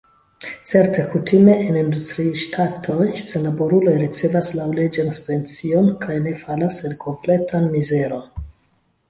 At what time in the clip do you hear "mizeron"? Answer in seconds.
7.77-8.27